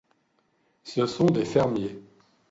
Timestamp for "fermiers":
1.45-2.01